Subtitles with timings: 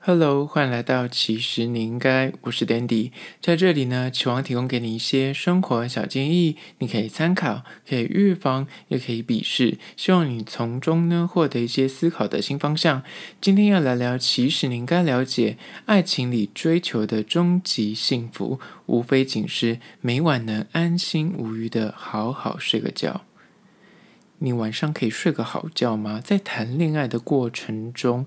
[0.00, 3.10] Hello，欢迎来到其实你应该，我是 Dandy，
[3.42, 13.02] 在这里呢，期望提供给你一些生活小建议，你可以参考，可以预防，也可以鄙视，希望你从中呢获得一些思考的新方向。
[13.40, 23.22] 今天要来聊，其实你应该了解，爱情里追求的终极幸福，无非仅是每晚能安心无虞的好好睡个觉。
[24.38, 26.20] 你晚上可以睡个好觉吗？
[26.24, 28.24] 在谈恋爱的过程中。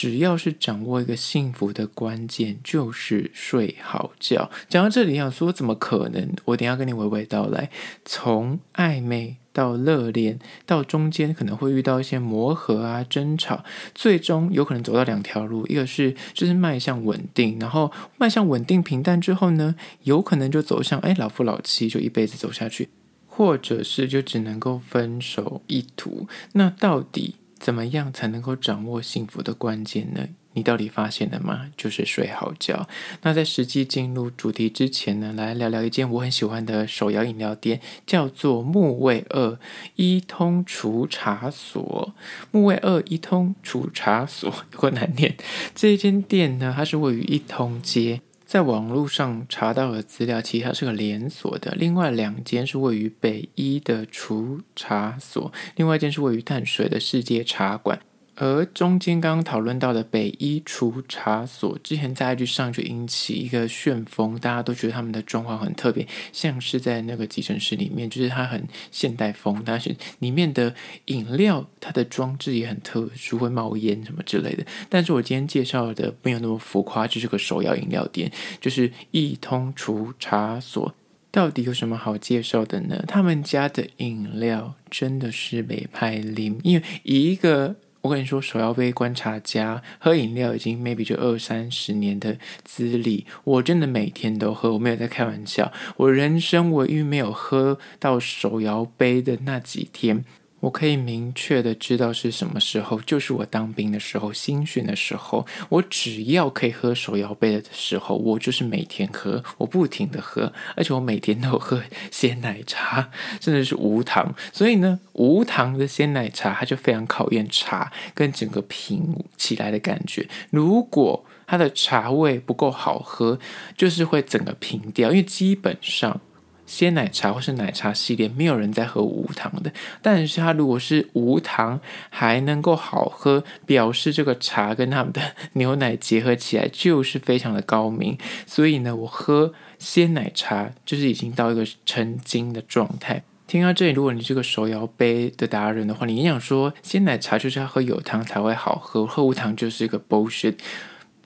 [0.00, 4.48] 只要是掌握一个幸福的关键，就是睡好觉。
[4.68, 6.36] 讲到这里，想说怎么可能？
[6.44, 7.68] 我等下跟你娓娓道来。
[8.04, 22.86] 从暧昧到热恋，到中间可能会遇到一些磨合啊、争吵，最终有可能走到两条路：一个是就是迈向稳定，然后迈向稳定平淡之后呢，有可能就走向哎老夫老妻，就一辈子走下去；
[23.26, 26.28] 或者是就只能够分手一途。
[26.52, 27.34] 那到底？
[27.58, 30.28] 怎么样才能够掌握幸福的关键呢？
[30.54, 31.70] 你到底发现了吗？
[31.76, 32.88] 就是睡好觉。
[33.22, 39.58] 那在实际进入主题之前呢，来聊聊一间我很喜欢的手摇饮料店，叫做木卫二
[39.94, 42.12] 一通除茶所。
[42.50, 45.36] 木卫二一通除茶所 有够难念。
[45.76, 48.22] 这一间店呢，它是位于一通街。
[48.48, 51.74] 在网络上查到的资料，其实它是个连锁的。
[51.76, 58.00] 另外两间是位于北一的除茶所，另外一间是位于淡水的世界茶馆。
[58.40, 70.72] 而中间刚刚讨论到的北一除茶所，之前在 IG 上就引起一个旋风，大家都觉得他们的装潢很特别，像是在那个急诊室里面，就是它很现代风，但是里面的
[71.06, 74.64] 饮料它的装置也很特殊，会冒烟什么之类的。
[74.88, 80.94] 但是我今天介绍的没有那么浮夸，就是个手摇饮料店，就是一通除茶所，
[81.32, 83.02] 到底有什么好介绍的呢？
[83.08, 87.74] 他们家的饮料真的是美派林，因为一个。
[88.02, 95.72] 我跟你说，手摇杯观察家喝饮料已经 maybe 就二三十年的资历，我真的每天都喝，我没有在开玩笑。
[95.96, 100.24] 我人生唯一没有喝到手摇杯的那几天。
[100.60, 113.10] 我可以明确的知道是什么时候，就是我当兵的时候，新训的时候，我只要可以喝手摇杯的时候，我就是每天喝，我不停的喝，而且我每天都喝鲜奶茶，
[113.40, 114.34] 甚至是无糖。
[114.52, 120.28] 所以呢，无糖的鲜奶茶它就非常考验茶跟整个品起来的感觉。
[120.50, 123.38] 如果它的茶味不够好喝，
[123.76, 126.20] 就是会整个平掉，因为基本上。
[126.68, 129.72] 鲜奶茶或是奶茶系列，没有人在喝无糖的。
[130.02, 131.80] 但是它如果是无糖
[132.10, 135.20] 还能够好喝，表示这个茶跟他们的
[135.54, 138.18] 牛奶结合起来就是非常的高明。
[138.46, 143.22] 所以呢，我喝鲜奶茶就是已经到一个成精的状态。
[143.46, 150.56] 听到这里，如果你是个手摇杯的达人的话，你想说鲜奶茶就是要喝有糖才会好喝，喝无糖就是一个 bullshit。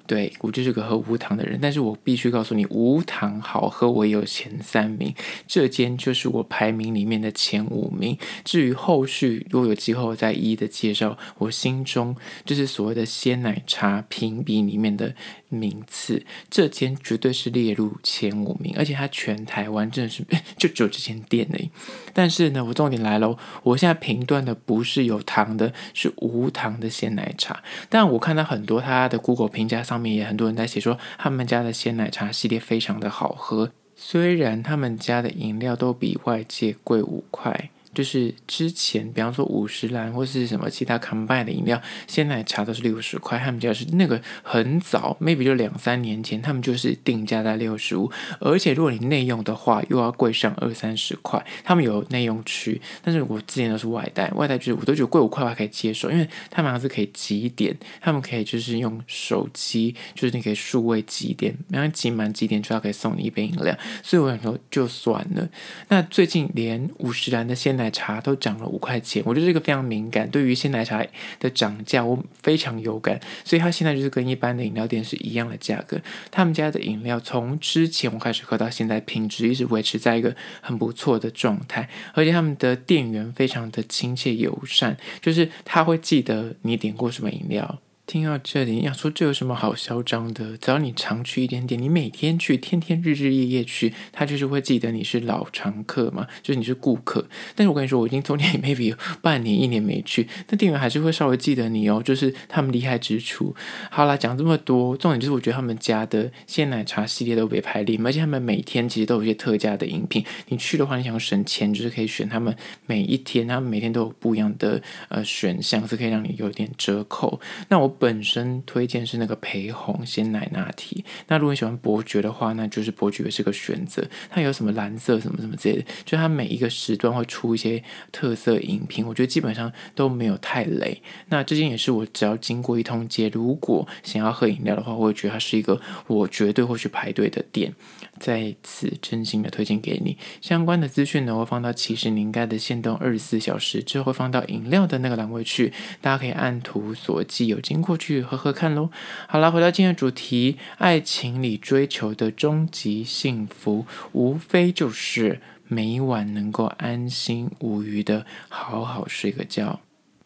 [0.07, 5.15] 对，我就是个喝无糖的人，但是我必须告诉你，无糖好喝，我有前三名，
[5.47, 8.19] 这间就是我排名里面的前五名。
[8.45, 12.15] 至于后续，如果有机会我再一一的介绍，我心中
[12.45, 15.15] 就是所谓的鲜奶茶评比里面的
[15.49, 20.25] 名次，这间绝对是列入前五名，而且它全台湾真的是
[20.59, 21.71] 就只有这间店而已。
[22.13, 27.63] 但是呢，我重点来喽，我现在评断的不是有糖的，是无糖的鲜奶茶。
[27.89, 37.69] 但我看到很多他的 Google 评价上面也很多人在写说，他们家的鲜奶茶系列非常的好喝，虽然他们家的饮料都比外界贵五块。
[37.95, 43.39] 就是之前，比方说五十岚或是什么其他 combine 的饮料，鲜奶茶都是六十块。
[43.39, 48.11] 他们家是那个很早，maybe 就两三年前，他们就是定价在六十五。
[48.41, 51.45] 而且如果你内用的话，又要贵上二三十块。
[51.65, 63.77] 他们有内用区，但是我之前都是外带，外带就是我都觉得贵五块的话可以接受，因为他们还是可以集点，他们可以就是用手机，就是你可以数位集点，然后集满集点就要可以送你一杯饮料。
[64.03, 65.49] 所以我想说就算了。
[65.89, 70.31] 那最近连五十岚的鲜奶奶茶都涨了五块钱，我觉得这个非常敏感。
[70.31, 71.05] 对于鲜奶茶
[71.41, 73.21] 的涨价，我非常有感。
[73.45, 76.01] 所以它现在就是跟一般的饮料店是一样的价格。
[76.31, 81.89] 他们家的饮料从之前我开始喝到现在，品质一直维持在一个很不错的状态。
[82.15, 87.81] 而且他们的店员非常的亲切友善，就是他会记得你点过什么饮料。
[88.05, 90.57] 听到这里，要说这有什么好嚣张的？
[90.59, 97.27] 只要你常去一点点，你每天去，天天日日夜夜去，他就是会记得你是老常客嘛，就是你是顾客。
[97.55, 103.55] 但是我跟你说，我已经中间 maybe 有半年、一年没去，那店员还是会稍微记得你哦，就是他们厉害之处。
[103.89, 110.23] 好啦，讲这么多，重点就是我觉得他们家的鲜奶茶系列都被排列，而且他们每天其实都有一些特价的饮品。
[110.49, 112.55] 你去的话，你想省钱，就是可以选他们
[112.85, 117.41] 每一天，他们每天都有不一样的呃选项，是可以让你有点折扣。
[117.69, 117.92] 那我。
[117.99, 121.05] 本身推荐是那个培红鲜奶拿铁。
[121.29, 124.03] 那如果你喜欢伯爵的话，那就是伯爵是个选择。
[124.31, 131.03] 它有什么蓝色什么什么之类的，就它每一个时段会出一些特色饮品，我觉得基本上都没有太雷。
[131.29, 137.75] 那这间也是我只要经过一通街，如果想要喝饮料的话，我会觉得它是一个我绝对会去排队的店。
[138.21, 140.17] 在此真心的推荐给你。
[140.41, 148.91] 相关的资讯呢，我会放到其实你应该的限动二十四小时之后，会放到饮料的那个栏位去，大家可以按图索骥，有经过去喝喝看喽。
[149.29, 159.81] 好了，回到今天的主题，爱情里追求的终极幸福，无非就是每晚能够安心无虞的好好睡个觉。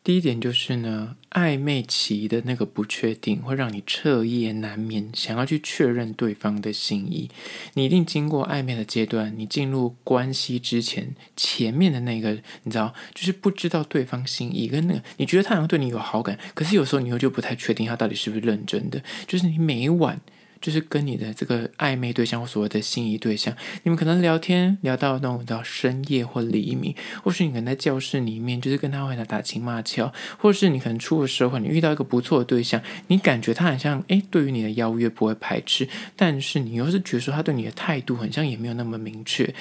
[0.06, 7.29] 第一点就是呢，暧昧期的那个不确定会让你彻夜难眠，想要去确认对方的心意。
[7.75, 19.02] 你一定经过暧昧的阶段，你进入关系之前，前面的那个你知道，就是不知道对方心意跟那个，你觉得他好像对你有好感，可是有时候你又就不太确定他到底是不是认真的。
[19.26, 20.20] 就是你每晚。
[20.61, 39.55] 就是跟你的这个暧昧对象或所谓的心仪对象，你们可能聊天聊到那种到深夜或黎明，或是你可能在教室里面，就是跟他会来打情骂俏，或是你可能出了社会，你遇到一个不错的对象，你感觉他很像诶，对于你的邀约不会排斥，但是你又是觉得说他对你的态度很像也没有那么明确，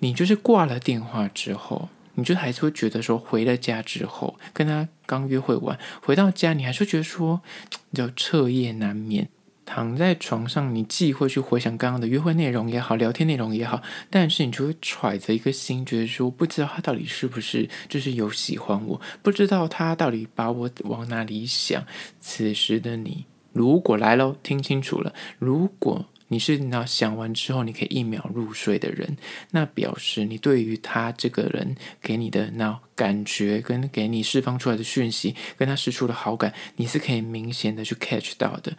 [0.00, 7.40] 你就是挂了电话之后，你就还是会觉得说回了家之后，跟他刚约会完回到家，你还是觉得说
[7.94, 9.28] 叫彻夜难眠。
[9.74, 13.80] 躺在床上，你既会去回想刚刚的约会内容也好，聊天内容也好，
[14.10, 21.82] 但是你就会揣着一个心，觉得说不知道他到底是不是就是有喜欢我，不知道他到底把我往哪里想。
[22.20, 23.24] 此时的你，
[23.54, 29.16] 如果来喽，听清楚了，如果你是那想完之后你可以一秒入睡的人，
[29.52, 38.72] 那表示你对于他这个人给你的那感觉跟给你释放出来的讯息，跟他释出的好感，你是可以明显的去 catch 到的。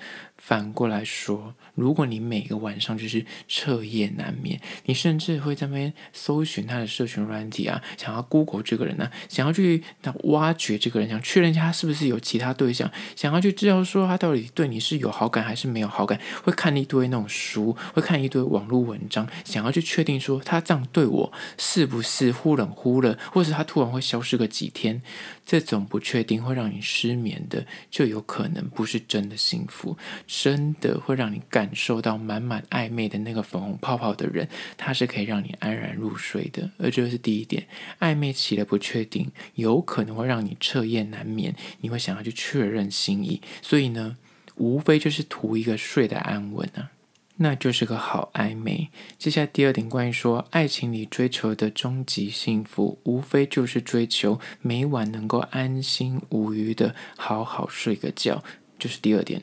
[0.46, 9.82] 反过来说，如果你每个晚上就是彻夜难眠，你甚至会在那边搜寻他的社群软体啊，想要 Google 这个人呢、想要去
[10.24, 25.02] 挖掘这个人，想确认一下他是不是有其他对象，想要去知道说他到底对你是有好感还是没有好感，会看一堆那种书，会看一堆网络文章，想要去确定说他这样对我是不是忽冷忽热，或是他突然会消失个几天，
[25.46, 29.98] 这种不确定会让你失眠的，就有可能不是真的幸福。
[30.26, 34.48] 真的会让你感受到满满暧昧的那个粉红泡泡的人，
[34.78, 36.72] 他是可以让你安然入睡的。
[36.78, 37.68] 而这是第一点，
[38.00, 43.42] 暧昧期的不确定有可能会让你彻夜难眠，你会想要去确认心意。
[43.62, 44.18] 所以呢，
[44.56, 46.92] 无非就是图一个睡得安稳啊，
[47.38, 48.90] 那就是个好暧昧。
[49.18, 58.44] 接下来第二点，关于说爱情里追求的终极幸福，无非就是追求每晚能够安心无虞的好好睡个觉，
[58.78, 59.42] 就是第二点。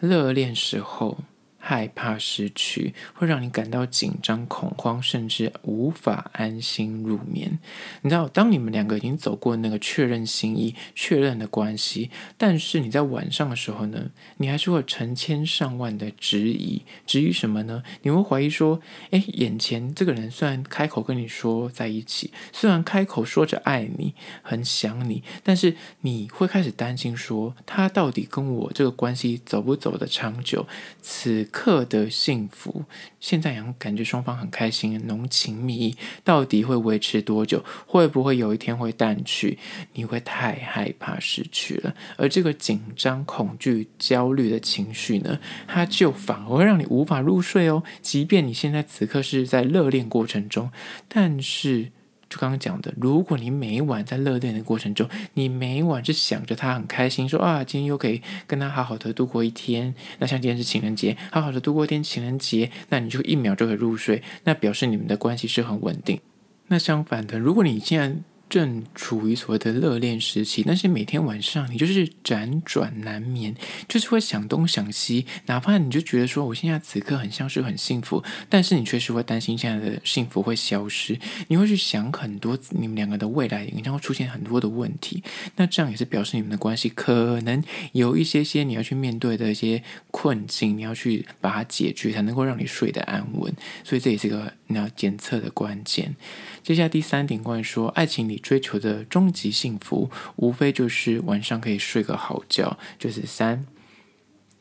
[0.00, 1.18] 热恋时候。
[1.66, 7.58] 害怕失去会让你感到紧张、恐慌，甚至无法安心入眠。
[8.02, 16.82] 你知道，当你们两个已经走过那个确认心意、确认的关系，但是你在晚上的时候呢，你还是会成千上万的质疑。
[17.06, 17.82] 质疑什么呢？
[18.02, 18.82] 你会怀疑说：
[19.12, 24.12] 诶，眼前这个人虽然开口跟你说在一起，虽然开口说着爱你、
[24.42, 30.66] 很想你，但是你会开始担心说，他到底跟我这个关系走不走得长久？
[31.00, 32.84] 此刻的幸福，
[33.20, 37.64] 现在也感觉双方很开心，浓情蜜意，到底会维持多久？
[37.86, 39.56] 会不会有一天会淡去？
[39.92, 47.84] 你会太害怕失去了，而这个紧张、恐惧、焦虑的情绪呢，它就反而会让你无法入睡哦。
[48.02, 50.72] 即便你现在此刻是在热恋过程中，
[51.06, 51.92] 但是。
[52.38, 59.94] 刚刚讲的，如果你每晚在热恋的过程中，你每晚是想着他很开心，说啊，今天又可以跟他好好的度过一天。
[60.18, 66.20] 那像今天是情人节，好好的度过一天情人节，那你就一秒就可以入睡，那表示你们的关系是很稳定。
[66.68, 68.16] 那相反的，如果你现在
[68.54, 73.52] 正处于所谓的热恋时期，但是每天晚上你就是辗转难眠，
[73.88, 81.18] 就是会想东想西，哪怕你就觉得说我现在此刻很像是很幸福，但是你确实会担心现在的幸福会消失，
[81.48, 85.20] 你会去想很多你们两个的未来，你将会出现很多的问题，
[85.56, 89.82] 那这样也是表示你们的关系可能有一些些你要去面对的一些
[90.12, 96.14] 困境，你要去把它解决，才能够让你睡得安稳，所以这也是个你要检测的关键。
[96.62, 102.78] 接下来第三点，关于说爱情里追求的终极幸福，无非就是晚上可以睡个好觉。
[102.98, 103.64] 就是三，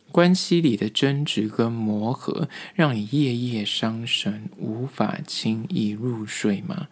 [0.09, 6.87] 关系里的争执跟磨合，让你夜夜伤神，无法轻易入睡吗？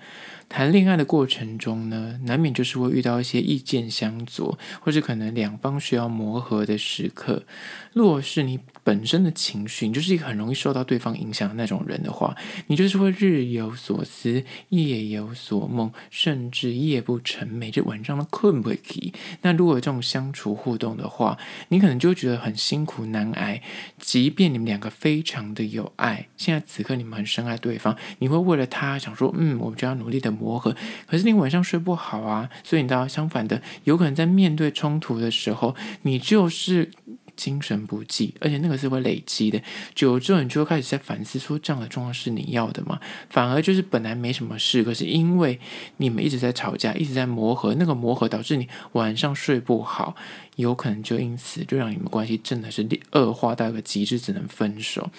[0.51, 7.43] 谈恋爱的过程中呢，难免就是会遇到一些意见相左，或者可能两方需要磨合的时刻。
[7.93, 12.35] 若是你本身的情绪，你就是一个很容易受到对方影响的那种人的话，
[12.67, 19.13] 你就是会日有所思，夜有所梦，甚至夜不成寐，就晚上都困不起。
[19.43, 21.37] 那如果这种相处互动的话，
[21.69, 23.61] 你可能就会觉得很辛苦难挨。
[23.97, 30.75] 即便你们两个非常的有爱，现在此刻你们很深爱对方，你会为了他想说，嗯，我们就要努力的磨合。
[31.05, 36.89] 可是你晚上睡不好啊，所以你倒相反的，有可能在面对冲突的时候，你就是。
[37.37, 39.59] 精神不济，而且那个是会累积的。
[39.95, 42.99] 久了之后，你就会开始在反思，说这样的状况是你要的吗？
[43.31, 45.59] 反而就是本来没什么事，可是因为
[45.97, 50.15] 你们一直在吵架，一直在磨合，那个磨合导致你晚上睡不好，
[50.57, 55.09] 有可能就因此就让你们关系真的是恶化到一个极致，只能分手。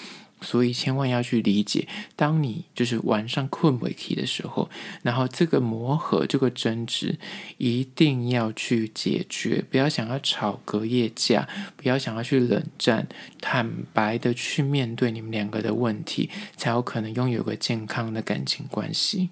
[0.42, 4.68] 所以千万要去理解，当你就是晚上困不起的时候，
[5.02, 7.18] 然后这个磨合、这个争执
[7.58, 13.08] 一定要去解决，不要想要吵隔夜架，不要想要去冷战，
[13.40, 19.30] 坦白的去面对你们两个的问题，才有可能拥有个健康的感情关系。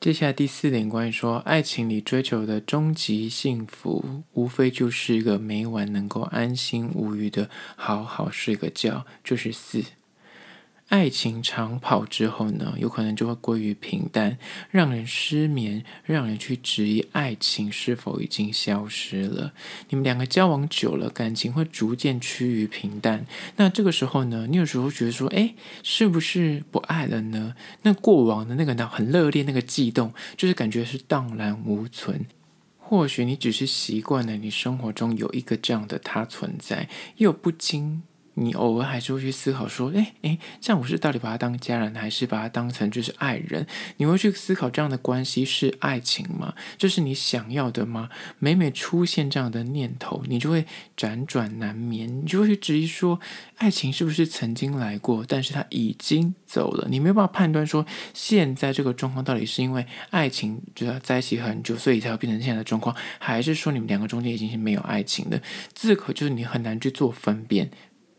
[0.00, 9.82] 接下来第四点，关于说爱情里追求的终极幸福，无非就是一个每晚能够安心无虞的好好睡个觉，就是四。
[10.88, 14.38] 爱情长跑之后呢，有可能就会归于平淡，
[14.70, 19.54] 让人失眠，让人去质疑爱情是否已经消失了。
[19.88, 23.26] 你们两个交往久了，感情会逐渐趋于平淡。
[23.56, 27.56] 那这个时候呢，你有时候觉得说，哎，是不是不爱了呢？
[27.82, 32.26] 那过往的那个呢，很热烈那个悸动，就是感觉是荡然无存。
[32.78, 38.02] 或许你只是习惯了，你生活中有一个这样的他存在，又不经。
[38.34, 43.66] 你偶尔还是会去思考说，诶诶，这样我是到底把他当家人，还是把他当成就是爱人？
[43.98, 46.54] 你会去思考这样的关系是爱情吗？
[46.76, 48.08] 这是你想要的吗？
[48.38, 53.20] 每每出现这样的念头，你就会辗转难眠，你就会去质疑说，
[53.58, 56.88] 爱情是不是曾经来过，但是他已经走了？
[56.90, 65.40] 你没有办法判断说，现在这个状况到底是因为爱情就要在一起很久，所以才会变成现在的状况，还是说你们两个中间已经是没有爱情的？
[65.72, 67.70] 这可就是你很难去做分辨。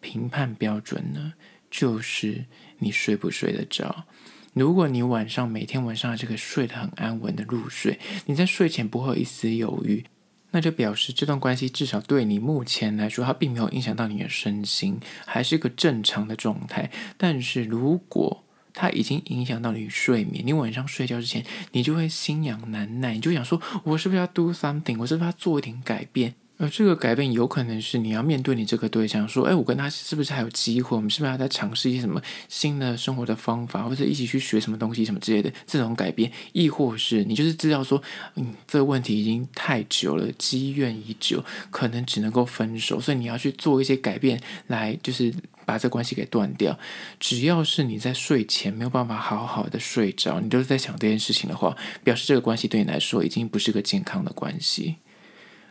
[0.05, 1.33] 评判标准呢，
[1.71, 2.45] 就是
[2.77, 4.05] 你睡不睡得着。
[4.53, 10.05] 如果你晚上每天晚上这个睡得很安稳的入睡，你在睡前不会有一丝犹豫，
[10.51, 16.91] 那就表示这段关系至少对你目前来说，它并没有影响到你的身心，还是一个正常的状态。
[17.17, 24.99] 但是如果它已经影响到你睡眠，你晚上睡觉之前，你就会心痒难耐，你就想说，我是不是要 do something？
[24.99, 26.35] 我是不是要做一点改变？
[26.57, 30.95] 而这个改变有可能是你要面对你这个对象，说：“哎，我跟他是不是还有机会？
[30.95, 35.51] 我们是不是还在尝试一些什么新的生活的方法，或者一起去学什么东西什么之类的？
[35.67, 38.01] 这种改变，亦或是你就是知道说，
[38.35, 45.33] 嗯，这个问题已经太久了，积怨已久，可能只能够分手，所以你要去做一些改变，来就是
[45.65, 46.79] 把这关系给断掉。
[47.19, 54.95] 只要是你在睡前没有办法好好的睡着，你都是在想这件事情的话，表示这个关系对你来说已经不是个健康的关系。”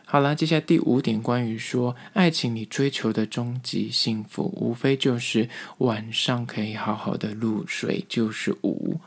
[0.07, 8.99] 好了，接下来第五点，关于说爱情里追求的终极幸福，无非就是晚上可以好好的入睡，就是五。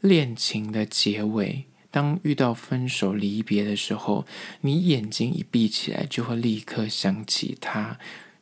[0.00, 4.24] 恋情的结尾，当遇到分手离别的时候，
[4.62, 7.98] 你眼睛一闭起来，就会立刻想起他，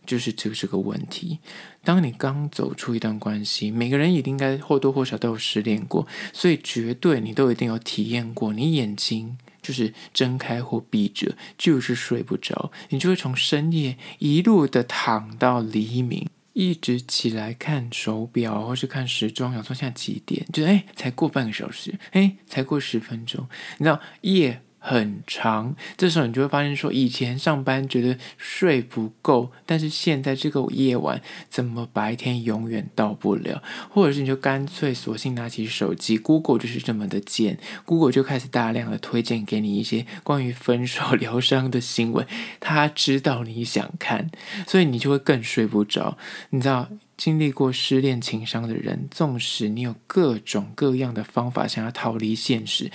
[0.07, 1.41] 就是这这个问题。
[1.83, 9.37] 当你刚走出一段关系，每个人也应该或多或少都有失恋过，所以绝对你都一定有体验过，你眼睛。
[9.69, 20.47] 就是睁开或闭着，就是睡不着，你就会从深夜一路的躺到黎明，一直起来看手表或是看时钟，想说现在几点？
[20.55, 23.47] 就哎，才过半个小时，哎，才过十分钟，
[23.77, 24.63] 你知道夜。
[24.89, 33.63] 很长，这时候你就会发现说，以前上班觉得睡不够，但是现在这个夜晚怎么白天永远到不了？
[33.91, 42.27] 或者是你就干脆索性拿起手机，Google 就是这么的贱，Google 就开始大量的推荐给你一些关于分手 疗伤的新闻，
[42.59, 44.31] 他知道你想看，
[44.67, 46.17] 所以你就会更睡不着。
[46.49, 52.91] 你知道，经历过失恋情伤的人，纵使你有各种各样的方法想要逃离现实。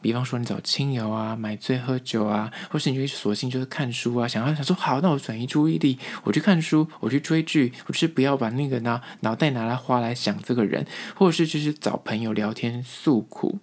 [0.00, 13.58] 比方说，你找亲友啊，买醉喝酒啊，或是你就索性就是看书啊，想要想说好，那我转移注意力，我去看书，我去追剧，我就是不要把那个呢脑袋拿来花来想这个人，或者是就是找朋友聊天诉苦，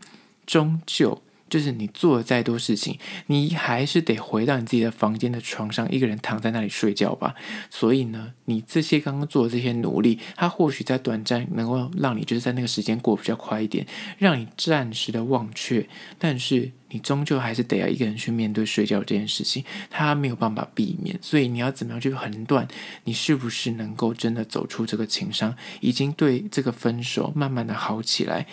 [0.45, 7.35] 终究就是你做了再多事情，你还是得回到你自己的房间的床上，一个人躺在那里睡觉吧。
[7.69, 13.85] 所以呢，你这些刚刚做的这些努力，它或许在短暂能够让你就是在那个时间过比较快一点，
[14.17, 15.87] 让你暂时的忘却，
[16.17, 21.17] 但是你终究还是得要一个人去面对睡觉这件事情，它没有办法避免。
[21.21, 22.67] 所以你要怎么样去横断，
[23.03, 28.47] 你是不是能够真的走出这个情伤，已经对这个分手慢慢的好起来。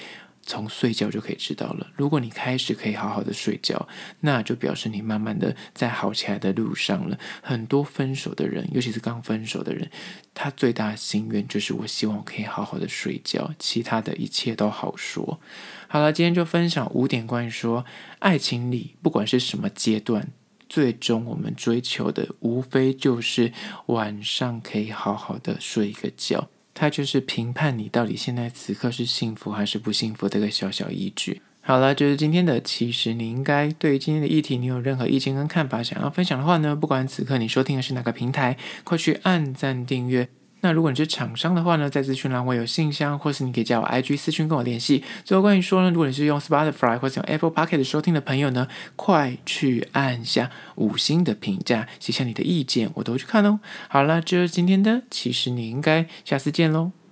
[0.47, 1.87] 从睡觉就可以知道了。
[1.97, 3.89] 如果你开始可以好好的睡觉，
[4.21, 7.19] 那就表示你慢慢的在好起来的路上了。
[7.43, 9.91] 很多分手的人，尤其是刚分手的人，
[10.35, 15.41] 他最大的心愿就是我希望我可以好好的睡觉，其他的一切都好说。
[15.89, 17.85] 好了，今天就分享五点关于说
[18.19, 20.29] 爱情里不管是什么阶段，
[20.69, 23.53] 最终我们追求的无非就是
[23.87, 26.49] 晚上可以好好的睡一个觉。
[26.75, 31.41] 它就是评判你到底现在此刻是幸福还是不幸福的一个小小依据。
[31.63, 40.29] 好了，就是今天的，其实你应该对今天的议题，你有任何意见跟看法想要分享的话呢，不管此刻你收听的是哪个平台，快去按赞订阅。
[40.65, 45.05] 那如果你是厂商的话呢，在资讯栏我有信箱，或是你可以加我 IG 私讯跟我联系。
[45.23, 48.67] 最后关于说呢，如果你是用 Spotify 或是用 Apple Pocket 收听的朋友呢，
[48.97, 53.61] 快去按下五星的评价，写下你的意见，我都去看哦。
[53.89, 57.04] 好了，这就是今天的，其实你应该下次见喽。